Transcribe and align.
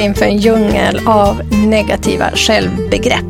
inför 0.00 0.24
en 0.24 0.36
djungel 0.36 1.00
av 1.06 1.42
negativa 1.66 2.30
självbegrepp. 2.34 3.24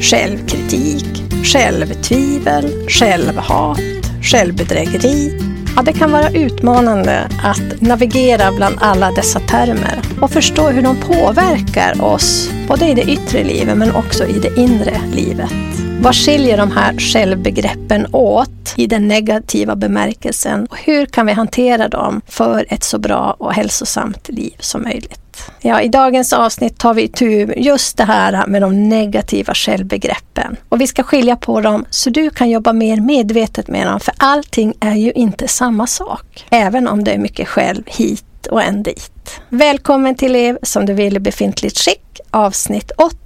Självkritik, 0.00 1.22
självtvivel, 1.44 2.88
självhat, 2.88 3.80
självbedrägeri. 4.22 5.40
Ja, 5.76 5.82
det 5.82 5.92
kan 5.92 6.12
vara 6.12 6.30
utmanande 6.30 7.28
att 7.42 7.80
navigera 7.80 8.52
bland 8.52 8.76
alla 8.80 9.10
dessa 9.10 9.40
termer 9.40 10.00
och 10.20 10.30
förstå 10.30 10.68
hur 10.68 10.82
de 10.82 10.96
påverkar 10.96 12.02
oss, 12.04 12.50
både 12.68 12.88
i 12.88 12.94
det 12.94 13.02
yttre 13.02 13.44
livet 13.44 13.76
men 13.76 13.94
också 13.94 14.26
i 14.26 14.38
det 14.38 14.60
inre 14.60 15.00
livet. 15.12 15.83
Vad 16.02 16.14
skiljer 16.14 16.56
de 16.56 16.70
här 16.70 16.98
självbegreppen 16.98 18.06
åt 18.12 18.74
i 18.76 18.86
den 18.86 19.08
negativa 19.08 19.76
bemärkelsen 19.76 20.66
och 20.66 20.78
hur 20.78 21.06
kan 21.06 21.26
vi 21.26 21.32
hantera 21.32 21.88
dem 21.88 22.20
för 22.26 22.66
ett 22.68 22.84
så 22.84 22.98
bra 22.98 23.36
och 23.38 23.54
hälsosamt 23.54 24.28
liv 24.28 24.54
som 24.58 24.82
möjligt? 24.82 25.20
Ja, 25.60 25.80
I 25.80 25.88
dagens 25.88 26.32
avsnitt 26.32 26.78
tar 26.78 26.94
vi 26.94 27.08
tur 27.08 27.54
just 27.58 27.96
det 27.96 28.04
här 28.04 28.46
med 28.46 28.62
de 28.62 28.88
negativa 28.88 29.54
självbegreppen. 29.54 30.56
Och 30.68 30.80
vi 30.80 30.86
ska 30.86 31.02
skilja 31.02 31.36
på 31.36 31.60
dem 31.60 31.84
så 31.90 32.10
du 32.10 32.30
kan 32.30 32.50
jobba 32.50 32.72
mer 32.72 33.00
medvetet 33.00 33.68
med 33.68 33.86
dem, 33.86 34.00
för 34.00 34.14
allting 34.16 34.74
är 34.80 34.94
ju 34.94 35.12
inte 35.12 35.48
samma 35.48 35.86
sak. 35.86 36.46
Även 36.50 36.88
om 36.88 37.04
det 37.04 37.12
är 37.12 37.18
mycket 37.18 37.48
själv 37.48 37.82
hit 37.86 38.46
och 38.50 38.62
än 38.62 38.82
dit. 38.82 39.40
Välkommen 39.48 40.14
till 40.14 40.32
Lev 40.32 40.58
som 40.62 40.86
du 40.86 40.92
vill 40.92 41.16
i 41.16 41.20
befintligt 41.20 41.78
skick, 41.78 42.20
avsnitt 42.30 42.90
8 42.90 43.16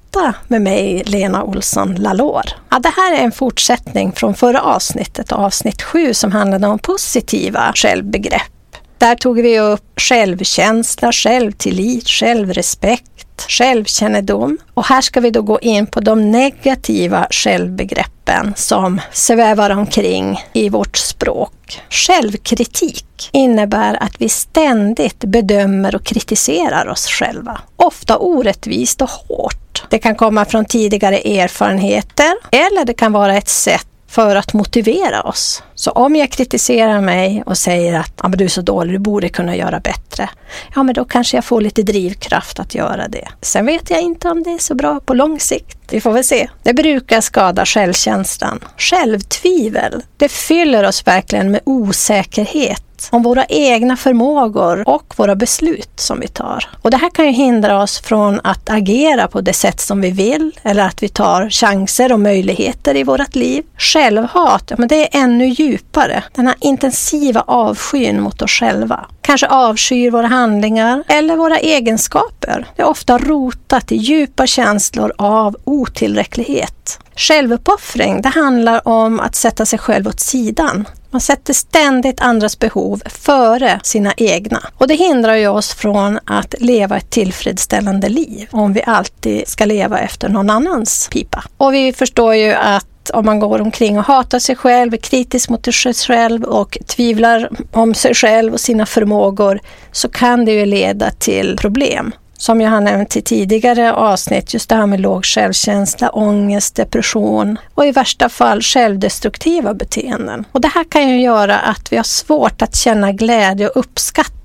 med 0.49 0.63
mig 0.63 1.03
Lena 1.07 1.43
Olsson 1.43 1.95
Lalor. 1.95 2.43
Ja, 2.71 2.79
det 2.79 2.93
här 2.97 3.15
är 3.15 3.25
en 3.25 3.33
fortsättning 3.33 4.13
från 4.13 4.35
förra 4.35 4.61
avsnittet, 4.61 5.33
avsnitt 5.33 5.83
7 5.83 6.15
som 6.15 6.33
handlade 6.33 6.67
om 6.67 6.79
positiva 6.79 7.73
självbegrepp 7.75 8.53
där 8.99 9.15
tog 9.15 9.41
vi 9.43 9.61
upp 9.61 10.01
självkänsla, 10.01 11.13
självtillit, 11.13 12.09
självrespekt, 12.09 13.18
självkännedom. 13.49 14.59
Och 14.75 14.85
här 14.85 15.01
ska 15.01 15.21
vi 15.21 15.31
då 15.31 15.43
gå 15.43 15.61
in 15.61 15.87
på 15.87 16.01
de 16.01 16.31
negativa 16.31 17.27
självbegreppen 17.31 18.55
som 18.57 19.01
svävar 19.13 19.71
omkring 19.71 20.41
i 20.53 20.69
vårt 20.69 20.97
språk. 20.97 21.83
Självkritik 21.91 23.31
innebär 23.33 24.03
att 24.03 24.21
vi 24.21 24.29
ständigt 24.29 25.25
bedömer 25.25 25.95
och 25.95 26.05
kritiserar 26.05 26.89
oss 26.89 27.07
själva. 27.07 27.61
Ofta 27.77 28.19
orättvist 28.19 29.03
och 29.03 29.11
hårt. 29.11 29.85
Det 29.91 29.99
kan 29.99 30.15
komma 30.15 30.45
från 30.45 30.65
tidigare 30.65 31.19
erfarenheter 31.19 32.33
eller 32.51 32.85
det 32.85 32.95
kan 32.95 33.13
vara 33.13 33.37
ett 33.37 33.49
sätt 33.49 33.87
för 34.09 34.37
att 34.37 34.55
motivera 34.55 35.23
oss. 35.23 35.63
Så 35.75 35.91
om 35.91 36.17
jag 36.17 36.31
kritiserar 36.31 37.01
mig 37.01 37.43
och 37.47 37.59
säger 37.59 38.01
att 38.01 38.13
ah, 38.17 38.29
men 38.29 38.39
du 38.39 38.45
är 38.45 38.49
så 38.49 38.61
dålig, 38.63 38.95
du 38.95 38.99
borde 38.99 39.29
kunna 39.29 39.57
göra 39.57 39.81
bättre. 39.81 40.31
Ja, 40.75 40.83
men 40.83 40.95
då 40.95 41.05
kanske 41.05 41.37
jag 41.37 41.45
får 41.45 41.61
lite 41.61 41.83
drivkraft 41.83 42.61
att 42.61 42.75
göra 42.75 43.09
det. 43.09 43.29
Sen 43.43 43.67
vet 43.67 43.91
jag 43.91 44.01
inte 44.01 44.29
om 44.29 44.43
det 44.43 44.51
är 44.51 44.59
så 44.59 44.75
bra 44.75 45.01
på 45.01 45.15
lång 45.15 45.41
sikt. 45.41 45.78
Vi 45.91 46.01
får 46.01 46.13
väl 46.13 46.25
se. 46.25 46.49
Det 46.63 46.75
brukar 46.75 47.21
skada 47.21 47.67
självkänslan. 47.67 48.61
Självtvivel, 48.77 50.03
det 50.17 50.29
fyller 50.29 50.85
oss 50.85 51.07
verkligen 51.07 51.51
med 51.51 51.61
osäkerhet 51.65 52.83
om 53.11 53.23
våra 53.23 53.45
egna 53.45 53.97
förmågor 53.97 54.89
och 54.89 55.15
våra 55.17 55.37
beslut 55.37 56.01
som 56.01 56.21
vi 56.21 56.29
tar. 56.29 56.69
Och 56.83 56.91
det 56.91 56.97
här 56.97 57.11
kan 57.11 57.27
ju 57.27 57.33
hindra 57.33 57.83
oss 57.83 58.01
från 58.01 58.41
att 58.45 58.71
agera 58.71 59.29
på 59.29 59.41
det 59.41 59.53
sätt 59.53 59.81
som 59.81 60.01
vi 60.01 60.11
vill 60.11 60.59
eller 60.63 60.87
att 60.87 61.03
vi 61.03 61.09
tar 61.09 61.51
chanser 61.51 62.13
och 62.13 62.21
möjligheter 62.21 62.97
i 62.97 63.05
vårt 63.05 63.35
liv. 63.35 63.65
Självhat, 63.79 64.65
ja, 64.67 64.77
men 64.79 64.89
det 64.89 65.17
är 65.17 65.23
ännu 65.23 65.47
djupare. 65.47 66.25
Den 66.35 66.47
här 66.47 66.57
intensiva 66.61 67.45
avskyn 67.47 68.21
mot 68.21 68.43
oss 68.43 68.51
själva. 68.51 69.07
Kanske 69.21 69.47
avskyr 69.47 70.11
våra 70.11 70.27
handlingar 70.27 71.05
eller 71.09 71.37
våra 71.37 71.59
egenskaper. 71.59 72.67
Det 72.77 72.83
är 72.83 72.89
ofta 72.89 73.19
rotat 73.19 73.93
i 73.93 73.97
djupa 73.97 74.47
känslor 74.47 75.13
av 75.19 75.57
otillräcklighet. 75.79 76.99
Självuppoffring, 77.17 78.23
det 78.23 78.29
handlar 78.29 78.89
om 78.89 79.21
att 79.21 79.35
sätta 79.35 79.67
sig 79.67 79.79
själv 79.79 80.09
åt 80.09 80.21
sidan. 80.21 80.89
Man 81.11 81.21
sätter 81.21 81.53
ständigt 81.55 82.21
andras 82.21 82.59
behov 82.59 83.03
före 83.07 83.81
sina 83.83 84.13
egna. 84.17 84.63
Och 84.79 84.89
det 84.89 84.95
hindrar 84.95 85.35
ju 85.35 85.49
oss 85.49 85.75
från 85.75 86.19
att 86.25 86.55
leva 86.59 86.97
ett 86.97 87.11
tillfredsställande 87.11 88.09
liv 88.09 88.49
om 88.51 88.73
vi 88.73 88.83
alltid 88.87 89.49
ska 89.49 89.65
leva 89.65 89.99
efter 89.99 90.29
någon 90.29 90.51
annans 90.51 91.09
pipa. 91.13 91.45
Och 91.57 91.75
vi 91.75 91.93
förstår 91.93 92.35
ju 92.35 92.53
att 92.53 93.11
om 93.15 93.27
man 93.27 93.41
går 93.41 93.61
omkring 93.61 93.99
och 93.99 94.05
hatar 94.05 94.39
sig 94.39 94.57
själv, 94.57 94.95
är 94.95 94.99
kritisk 94.99 95.49
mot 95.49 95.75
sig 95.75 95.95
själv 95.95 96.45
och 96.45 96.79
tvivlar 96.87 97.51
om 97.73 97.95
sig 97.95 98.15
själv 98.15 98.53
och 98.53 98.61
sina 98.61 98.87
förmågor 98.87 99.61
så 99.93 100.09
kan 100.09 100.45
det 100.45 100.53
ju 100.53 100.67
leda 100.67 101.11
till 101.11 101.57
problem 101.57 102.13
som 102.39 102.61
jag 102.61 102.71
har 102.71 102.81
nämnt 102.81 103.17
i 103.17 103.23
tidigare 103.23 103.95
avsnitt, 103.95 104.55
just 104.55 104.69
det 104.69 104.75
här 104.75 104.87
med 104.87 105.01
låg 105.01 105.25
självkänsla, 105.25 106.11
ångest, 106.11 106.77
depression 106.77 107.59
och 107.75 107.87
i 107.87 107.93
värsta 107.93 108.29
fall 108.29 108.63
självdestruktiva 108.63 109.75
beteenden. 109.75 110.45
Och 110.53 110.61
det 110.61 110.69
här 110.69 110.85
kan 110.85 111.09
ju 111.09 111.21
göra 111.21 111.59
att 111.59 111.93
vi 111.93 111.97
har 111.97 112.05
svårt 112.05 112.63
att 112.63 112.77
känna 112.77 113.13
glädje 113.13 113.69
och 113.69 113.81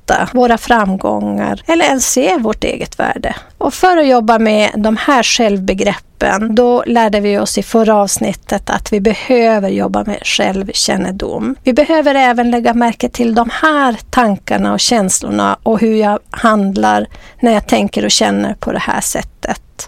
uppskatta 0.04 0.30
våra 0.34 0.58
framgångar 0.58 1.62
eller 1.68 1.86
ens 1.86 2.12
se 2.12 2.38
vårt 2.38 2.64
eget 2.64 3.00
värde. 3.00 3.36
Och 3.58 3.74
för 3.74 3.98
att 3.98 4.08
jobba 4.08 4.40
med 4.40 4.72
de 4.76 4.98
här 4.98 5.24
självbegreppen, 5.24 6.56
då 6.56 6.84
lärde 6.88 7.20
vi 7.20 7.38
oss 7.40 7.58
i 7.58 7.64
förra 7.64 7.96
avsnittet 7.96 8.70
att 8.70 8.94
vi 8.94 9.00
behöver 9.00 9.70
jobba 9.70 10.04
med 10.04 10.20
självkännedom. 10.24 11.56
Vi 11.64 11.74
behöver 11.74 12.16
även 12.16 12.52
lägga 12.52 12.74
märke 12.74 13.10
till 13.10 13.36
de 13.36 13.50
här 13.62 13.98
tankarna 14.10 14.74
och 14.74 14.80
känslorna 14.80 15.58
och 15.64 15.80
hur 15.80 15.96
jag 15.96 16.20
handlar 16.32 17.08
när 17.40 17.52
jag 17.54 17.68
tänker 17.68 18.06
och 18.06 18.12
känner 18.12 18.54
på 18.54 18.72
det 18.72 18.80
här 18.80 19.02
sättet. 19.02 19.33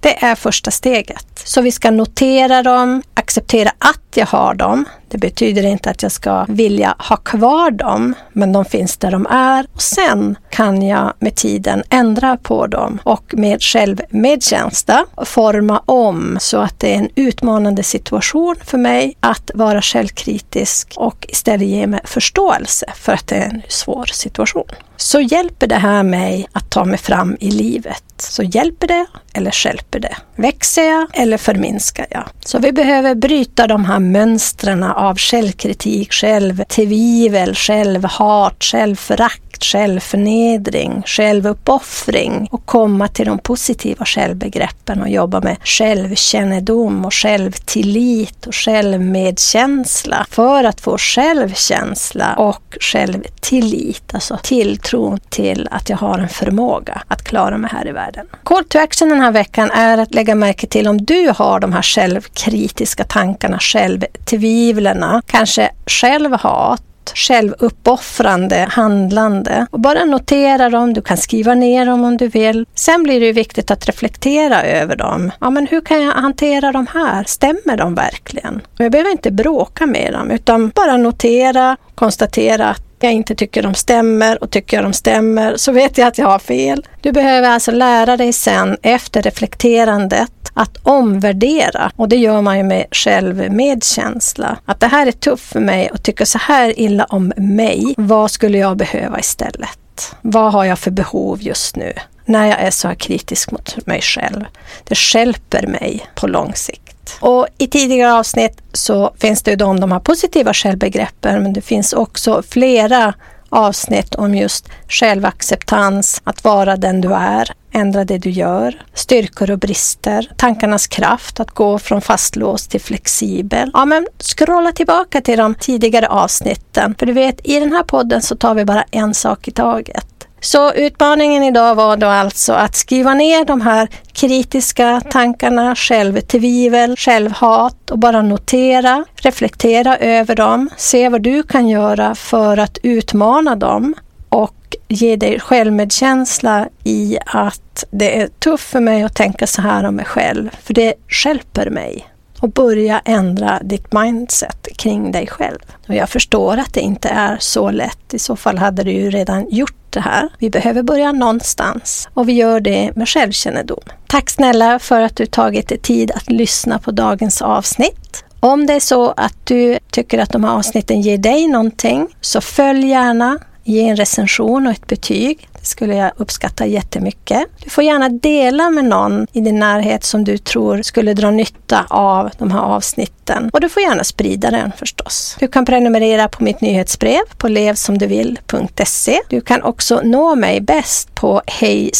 Det 0.01 0.23
är 0.23 0.35
första 0.35 0.71
steget. 0.71 1.27
Så 1.45 1.61
vi 1.61 1.71
ska 1.71 1.91
notera 1.91 2.63
dem, 2.63 3.01
acceptera 3.13 3.69
att 3.79 4.01
jag 4.17 4.25
har 4.25 4.53
dem. 4.53 4.85
Det 5.07 5.17
betyder 5.17 5.65
inte 5.65 5.89
att 5.89 6.03
jag 6.03 6.11
ska 6.11 6.45
vilja 6.49 6.95
ha 6.99 7.17
kvar 7.17 7.71
dem, 7.71 8.13
men 8.33 8.53
de 8.53 8.65
finns 8.65 8.97
där 8.97 9.11
de 9.11 9.27
är. 9.29 9.65
Och 9.73 9.81
sen 9.81 10.37
kan 10.49 10.81
jag 10.81 11.13
med 11.19 11.35
tiden 11.35 11.83
ändra 11.89 12.37
på 12.37 12.67
dem 12.67 12.99
och 13.03 13.33
med 13.37 13.61
självmedkänsla 13.61 15.05
forma 15.25 15.81
om 15.85 16.37
så 16.39 16.57
att 16.57 16.79
det 16.79 16.93
är 16.93 16.97
en 16.97 17.09
utmanande 17.15 17.83
situation 17.83 18.55
för 18.63 18.77
mig 18.77 19.17
att 19.19 19.51
vara 19.53 19.81
självkritisk 19.81 20.93
och 20.95 21.25
istället 21.29 21.67
ge 21.67 21.87
mig 21.87 22.01
förståelse 22.03 22.85
för 22.95 23.13
att 23.13 23.27
det 23.27 23.35
är 23.35 23.49
en 23.49 23.61
svår 23.67 24.05
situation. 24.05 24.69
Så 24.97 25.19
hjälper 25.19 25.67
det 25.67 25.75
här 25.75 26.03
mig 26.03 26.47
att 26.51 26.69
ta 26.69 26.85
mig 26.85 26.97
fram 26.97 27.37
i 27.39 27.51
livet. 27.51 28.03
Så 28.17 28.43
hjälper 28.43 28.87
det 28.87 29.05
eller 29.33 29.51
skälper 29.51 29.99
det? 29.99 30.15
Växer 30.35 30.83
jag 30.83 31.07
eller 31.13 31.37
förminskar 31.37 32.05
jag? 32.09 32.23
Så 32.45 32.59
vi 32.59 32.71
behöver 32.71 33.15
bryta 33.15 33.67
de 33.67 33.85
här 33.85 33.99
mönstren 33.99 34.83
av 34.83 35.17
självkritik, 35.17 36.13
självtvivel, 36.13 37.55
självhat, 37.55 38.63
självförakt 38.63 39.41
självförnedring, 39.63 41.03
självuppoffring 41.05 42.47
och 42.51 42.65
komma 42.65 43.07
till 43.07 43.25
de 43.25 43.39
positiva 43.39 44.05
självbegreppen 44.05 45.01
och 45.01 45.09
jobba 45.09 45.41
med 45.41 45.57
självkännedom 45.63 47.05
och 47.05 47.13
självtillit 47.13 48.47
och 48.47 48.55
självmedkänsla 48.55 50.25
för 50.29 50.63
att 50.63 50.81
få 50.81 50.97
självkänsla 50.97 52.35
och 52.35 52.77
självtillit, 52.79 54.13
alltså 54.13 54.39
tilltron 54.43 55.19
till 55.29 55.67
att 55.71 55.89
jag 55.89 55.97
har 55.97 56.19
en 56.19 56.29
förmåga 56.29 57.01
att 57.07 57.23
klara 57.23 57.57
mig 57.57 57.71
här 57.73 57.87
i 57.87 57.91
världen. 57.91 58.04
Call 58.43 58.63
to 58.63 58.79
action 58.79 59.09
den 59.09 59.21
här 59.21 59.31
veckan 59.31 59.71
är 59.71 59.97
att 59.97 60.13
lägga 60.13 60.35
märke 60.35 60.67
till 60.67 60.87
om 60.87 61.05
du 61.05 61.31
har 61.35 61.59
de 61.59 61.73
här 61.73 61.81
självkritiska 61.81 63.03
tankarna, 63.03 63.59
självtvivlarna, 63.59 65.21
kanske 65.25 65.71
självhat 65.85 66.83
självuppoffrande 67.13 68.67
handlande. 68.71 69.67
Och 69.71 69.79
bara 69.79 70.05
notera 70.05 70.69
dem, 70.69 70.93
du 70.93 71.01
kan 71.01 71.17
skriva 71.17 71.53
ner 71.53 71.85
dem 71.85 72.03
om 72.03 72.17
du 72.17 72.27
vill. 72.27 72.65
Sen 72.75 73.03
blir 73.03 73.19
det 73.19 73.31
viktigt 73.31 73.71
att 73.71 73.87
reflektera 73.87 74.63
över 74.63 74.95
dem. 74.95 75.31
Ja, 75.39 75.49
men 75.49 75.67
hur 75.67 75.81
kan 75.81 76.03
jag 76.03 76.11
hantera 76.11 76.71
de 76.71 76.87
här? 76.93 77.23
Stämmer 77.27 77.77
de 77.77 77.95
verkligen? 77.95 78.55
Och 78.55 78.85
jag 78.85 78.91
behöver 78.91 79.11
inte 79.11 79.31
bråka 79.31 79.85
med 79.85 80.13
dem, 80.13 80.31
utan 80.31 80.69
bara 80.69 80.97
notera, 80.97 81.77
konstatera 81.95 82.69
att 82.69 82.84
jag 83.05 83.13
inte 83.13 83.35
tycker 83.35 83.63
de 83.63 83.73
stämmer 83.73 84.43
och 84.43 84.51
tycker 84.51 84.77
jag 84.77 84.85
de 84.85 84.93
stämmer 84.93 85.57
så 85.57 85.71
vet 85.71 85.97
jag 85.97 86.07
att 86.07 86.17
jag 86.17 86.27
har 86.27 86.39
fel. 86.39 86.85
Du 87.01 87.11
behöver 87.11 87.49
alltså 87.49 87.71
lära 87.71 88.17
dig 88.17 88.33
sen 88.33 88.77
efter 88.81 89.21
reflekterandet 89.21 90.31
att 90.53 90.77
omvärdera 90.83 91.91
och 91.95 92.09
det 92.09 92.15
gör 92.15 92.41
man 92.41 92.57
ju 92.57 92.63
med 92.63 92.85
självmedkänsla. 92.91 94.57
Att 94.65 94.79
det 94.79 94.87
här 94.87 95.07
är 95.07 95.11
tufft 95.11 95.51
för 95.51 95.59
mig 95.59 95.91
och 95.91 96.03
tycker 96.03 96.25
så 96.25 96.37
här 96.37 96.79
illa 96.79 97.05
om 97.05 97.33
mig. 97.37 97.93
Vad 97.97 98.31
skulle 98.31 98.57
jag 98.57 98.77
behöva 98.77 99.19
istället? 99.19 100.15
Vad 100.21 100.53
har 100.53 100.65
jag 100.65 100.79
för 100.79 100.91
behov 100.91 101.41
just 101.41 101.75
nu? 101.75 101.93
När 102.25 102.47
jag 102.47 102.59
är 102.59 102.71
så 102.71 102.87
här 102.87 102.95
kritisk 102.95 103.51
mot 103.51 103.85
mig 103.85 104.01
själv. 104.01 104.45
Det 104.83 104.95
skälper 104.95 105.67
mig 105.67 106.05
på 106.15 106.27
lång 106.27 106.53
sikt. 106.53 106.84
Och 107.19 107.47
I 107.57 107.67
tidigare 107.67 108.13
avsnitt 108.13 108.61
så 108.73 109.13
finns 109.17 109.43
det 109.43 109.51
ju 109.51 109.57
de, 109.57 109.79
de 109.79 109.91
här 109.91 109.99
positiva 109.99 110.53
självbegreppen 110.53 111.43
men 111.43 111.53
det 111.53 111.61
finns 111.61 111.93
också 111.93 112.43
flera 112.49 113.13
avsnitt 113.49 114.15
om 114.15 114.35
just 114.35 114.69
självacceptans, 114.87 116.21
att 116.23 116.43
vara 116.43 116.77
den 116.77 117.01
du 117.01 117.13
är, 117.13 117.51
ändra 117.71 118.05
det 118.05 118.17
du 118.17 118.29
gör, 118.29 118.81
styrkor 118.93 119.51
och 119.51 119.59
brister, 119.59 120.31
tankarnas 120.37 120.87
kraft 120.87 121.39
att 121.39 121.51
gå 121.51 121.79
från 121.79 122.01
fastlåst 122.01 122.71
till 122.71 122.81
flexibel. 122.81 123.71
Ja, 123.73 123.85
men 123.85 124.07
scrolla 124.19 124.71
tillbaka 124.71 125.21
till 125.21 125.37
de 125.37 125.55
tidigare 125.55 126.07
avsnitten. 126.07 126.95
För 126.99 127.05
du 127.05 127.13
vet, 127.13 127.47
i 127.47 127.59
den 127.59 127.71
här 127.71 127.83
podden 127.83 128.21
så 128.21 128.35
tar 128.35 128.55
vi 128.55 128.65
bara 128.65 128.83
en 128.91 129.13
sak 129.13 129.47
i 129.47 129.51
taget. 129.51 130.04
Så 130.41 130.73
utmaningen 130.73 131.43
idag 131.43 131.75
var 131.75 131.97
då 131.97 132.07
alltså 132.07 132.53
att 132.53 132.75
skriva 132.75 133.13
ner 133.13 133.45
de 133.45 133.61
här 133.61 133.87
kritiska 134.13 135.01
tankarna, 135.09 135.75
självtvivel, 135.75 136.95
självhat 136.97 137.91
och 137.91 137.99
bara 137.99 138.21
notera, 138.21 139.05
reflektera 139.15 139.97
över 139.97 140.35
dem, 140.35 140.69
se 140.77 141.09
vad 141.09 141.21
du 141.21 141.43
kan 141.43 141.69
göra 141.69 142.15
för 142.15 142.57
att 142.57 142.77
utmana 142.83 143.55
dem 143.55 143.95
och 144.29 144.75
ge 144.87 145.15
dig 145.15 145.39
självmedkänsla 145.39 146.67
i 146.83 147.17
att 147.25 147.83
det 147.91 148.21
är 148.21 148.27
tufft 148.27 148.69
för 148.69 148.79
mig 148.79 149.03
att 149.03 149.15
tänka 149.15 149.47
så 149.47 149.61
här 149.61 149.83
om 149.83 149.95
mig 149.95 150.05
själv, 150.05 150.49
för 150.63 150.73
det 150.73 150.93
skälper 151.07 151.69
mig 151.69 152.07
och 152.45 152.51
börja 152.51 153.01
ändra 153.05 153.59
ditt 153.63 153.93
mindset 153.93 154.67
kring 154.77 155.11
dig 155.11 155.27
själv. 155.27 155.59
Och 155.87 155.95
jag 155.95 156.09
förstår 156.09 156.57
att 156.57 156.73
det 156.73 156.79
inte 156.81 157.09
är 157.09 157.37
så 157.39 157.71
lätt. 157.71 158.13
I 158.13 158.19
så 158.19 158.35
fall 158.35 158.57
hade 158.57 158.83
du 158.83 158.91
ju 158.91 159.09
redan 159.09 159.49
gjort 159.49 159.75
det 159.89 159.99
här. 159.99 160.29
Vi 160.39 160.49
behöver 160.49 160.83
börja 160.83 161.11
någonstans 161.11 162.09
och 162.13 162.29
vi 162.29 162.33
gör 162.33 162.59
det 162.59 162.95
med 162.95 163.09
självkännedom. 163.09 163.79
Tack 164.07 164.29
snälla 164.29 164.79
för 164.79 165.01
att 165.01 165.15
du 165.15 165.25
tagit 165.25 165.69
dig 165.69 165.77
tid 165.77 166.11
att 166.11 166.31
lyssna 166.31 166.79
på 166.79 166.91
dagens 166.91 167.41
avsnitt. 167.41 168.23
Om 168.39 168.65
det 168.65 168.73
är 168.73 168.79
så 168.79 169.11
att 169.17 169.45
du 169.45 169.79
tycker 169.91 170.19
att 170.19 170.31
de 170.31 170.43
här 170.43 170.51
avsnitten 170.51 171.01
ger 171.01 171.17
dig 171.17 171.47
någonting 171.47 172.07
så 172.21 172.41
följ 172.41 172.87
gärna, 172.87 173.39
ge 173.63 173.89
en 173.89 173.95
recension 173.95 174.67
och 174.67 174.73
ett 174.73 174.87
betyg 174.87 175.49
skulle 175.67 175.95
jag 175.95 176.11
uppskatta 176.17 176.65
jättemycket. 176.65 177.43
Du 177.63 177.69
får 177.69 177.83
gärna 177.83 178.09
dela 178.09 178.69
med 178.69 178.85
någon 178.85 179.27
i 179.33 179.41
din 179.41 179.59
närhet 179.59 180.03
som 180.03 180.23
du 180.23 180.37
tror 180.37 180.81
skulle 180.81 181.13
dra 181.13 181.31
nytta 181.31 181.85
av 181.89 182.29
de 182.37 182.51
här 182.51 182.59
avsnitten. 182.59 183.49
Och 183.53 183.61
du 183.61 183.69
får 183.69 183.83
gärna 183.83 184.03
sprida 184.03 184.51
den 184.51 184.71
förstås. 184.77 185.37
Du 185.39 185.47
kan 185.47 185.65
prenumerera 185.65 186.27
på 186.27 186.43
mitt 186.43 186.61
nyhetsbrev 186.61 187.21
på 187.37 187.47
levsomduvill.se. 187.47 189.19
Du 189.29 189.41
kan 189.41 189.63
också 189.63 190.01
nå 190.03 190.35
mig 190.35 190.61
bäst 190.61 191.15
på 191.15 191.41
hej 191.47 191.91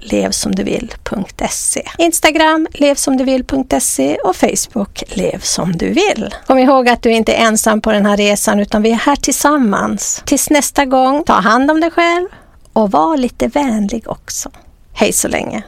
levsomduvill.se. 0.00 1.82
Instagram 1.98 2.66
levsomduvill.se 2.74 4.16
och 4.16 4.36
Facebook 4.36 5.02
levsomduvill. 5.08 6.34
Kom 6.46 6.58
ihåg 6.58 6.88
att 6.88 7.02
du 7.02 7.10
inte 7.10 7.32
är 7.32 7.46
ensam 7.46 7.80
på 7.80 7.92
den 7.92 8.06
här 8.06 8.16
resan 8.16 8.60
utan 8.60 8.82
vi 8.82 8.90
är 8.90 8.94
här 8.94 9.16
tillsammans. 9.16 10.22
Tills 10.26 10.50
nästa 10.50 10.84
gång, 10.84 11.24
ta 11.24 11.32
hand 11.32 11.70
om 11.70 11.80
dig 11.80 11.90
själv 11.90 12.28
och 12.72 12.90
var 12.90 13.16
lite 13.16 13.48
vänlig 13.48 14.08
också. 14.08 14.50
Hej 14.92 15.12
så 15.12 15.28
länge! 15.28 15.64